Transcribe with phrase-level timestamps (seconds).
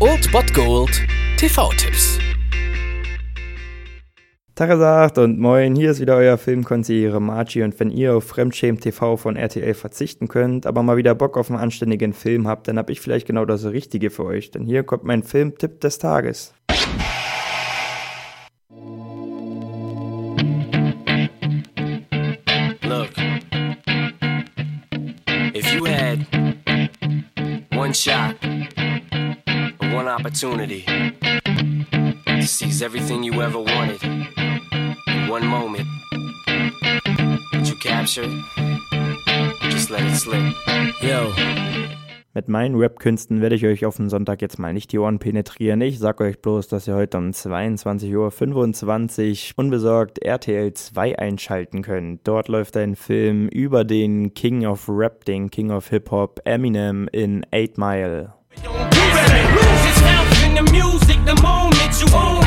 [0.00, 1.02] Old Bot Gold
[1.36, 2.18] TV-Tipps.
[4.54, 9.18] Tagesagt und moin, hier ist wieder euer Filmkonsigliere Margie und wenn ihr auf Fremdschämen TV
[9.18, 12.88] von RTL verzichten könnt, aber mal wieder Bock auf einen anständigen Film habt, dann hab
[12.88, 16.54] ich vielleicht genau das Richtige für euch, denn hier kommt mein Filmtipp des Tages.
[22.82, 23.10] Look,
[25.54, 26.26] if you had
[27.76, 28.43] one shot,
[30.14, 30.84] opportunity
[32.24, 35.88] to seize everything you ever wanted in one moment,
[37.52, 38.30] would you capture it?
[39.70, 40.54] Just let it slip.
[41.02, 41.32] Yo.
[42.32, 45.80] Mit meinen Rap-Künsten werde ich euch auf den Sonntag jetzt mal nicht die Ohren penetrieren.
[45.80, 48.32] Ich sag euch bloß, dass ihr heute um 22.25 Uhr
[49.56, 52.26] unbesorgt RTL 2 einschalten könnt.
[52.26, 57.46] Dort läuft ein Film über den King of Rap, den King of Hip-Hop, Eminem in
[57.52, 58.34] 8 Mile.
[59.56, 62.43] Lose yourself in the music the moment you own.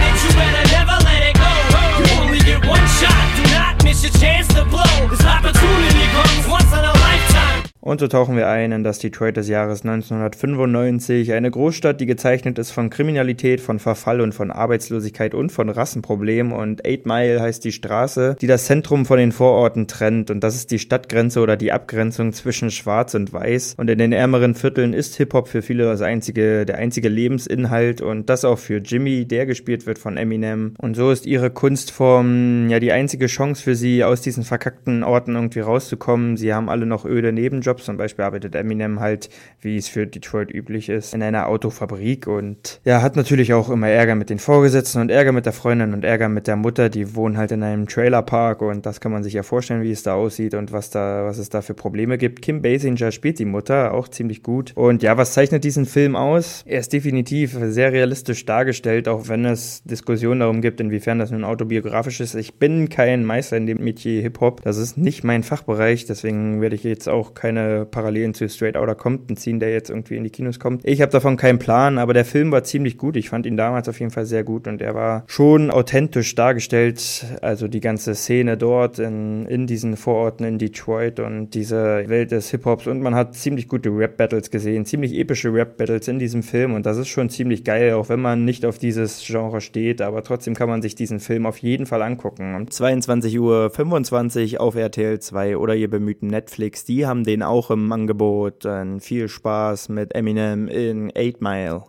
[7.98, 12.60] Und so tauchen wir ein in das Detroit des Jahres 1995, eine Großstadt, die gezeichnet
[12.60, 16.54] ist von Kriminalität, von Verfall und von Arbeitslosigkeit und von Rassenproblemen.
[16.54, 20.30] Und Eight Mile heißt die Straße, die das Zentrum von den Vororten trennt.
[20.30, 23.74] Und das ist die Stadtgrenze oder die Abgrenzung zwischen Schwarz und Weiß.
[23.78, 28.02] Und in den ärmeren Vierteln ist Hip-Hop für viele das einzige, der einzige Lebensinhalt.
[28.02, 30.76] Und das auch für Jimmy, der gespielt wird von Eminem.
[30.78, 35.34] Und so ist ihre Kunstform ja die einzige Chance für sie, aus diesen verkackten Orten
[35.34, 36.38] irgendwie rauszukommen.
[36.38, 37.87] Sie haben alle noch öde Nebenjobs Jobs.
[37.88, 39.30] Zum Beispiel arbeitet Eminem halt,
[39.62, 43.88] wie es für Detroit üblich ist, in einer Autofabrik und ja, hat natürlich auch immer
[43.88, 46.90] Ärger mit den Vorgesetzten und Ärger mit der Freundin und Ärger mit der Mutter.
[46.90, 50.04] Die wohnen halt in einem Trailerpark und das kann man sich ja vorstellen, wie es
[50.04, 52.42] da aussieht und was da, was es da für Probleme gibt.
[52.42, 54.74] Kim Basinger spielt die Mutter auch ziemlich gut.
[54.76, 56.64] Und ja, was zeichnet diesen Film aus?
[56.66, 61.46] Er ist definitiv sehr realistisch dargestellt, auch wenn es Diskussionen darum gibt, inwiefern das nun
[61.46, 62.36] autobiografisch ist.
[62.36, 64.62] Ich bin kein Meister in dem Metier Hip-Hop.
[64.64, 68.96] Das ist nicht mein Fachbereich, deswegen werde ich jetzt auch keine Parallelen zu Straight Outta
[68.96, 70.82] Compton ziehen, der jetzt irgendwie in die Kinos kommt.
[70.84, 73.16] Ich habe davon keinen Plan, aber der Film war ziemlich gut.
[73.16, 77.26] Ich fand ihn damals auf jeden Fall sehr gut und er war schon authentisch dargestellt.
[77.42, 82.50] Also die ganze Szene dort in, in diesen Vororten in Detroit und diese Welt des
[82.52, 86.86] Hip-Hops und man hat ziemlich gute Rap-Battles gesehen, ziemlich epische Rap-Battles in diesem Film und
[86.86, 90.54] das ist schon ziemlich geil, auch wenn man nicht auf dieses Genre steht, aber trotzdem
[90.54, 92.56] kann man sich diesen Film auf jeden Fall angucken.
[92.56, 97.72] Um 22.25 Uhr auf RTL 2 oder ihr bemühten Netflix, die haben den auch auch
[97.72, 98.66] im Angebot.
[98.66, 101.84] Dann viel Spaß mit Eminem in 8 Mile.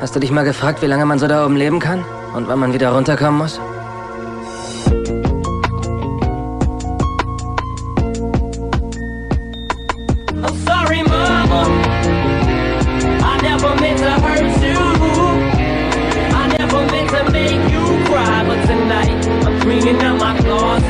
[0.00, 2.04] Hast du dich mal gefragt, wie lange man so da oben leben kann?
[2.34, 3.60] Und wann man wieder runterkommen muss?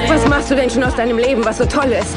[0.08, 2.16] Was machst du denn schon aus deinem Leben, was so toll ist?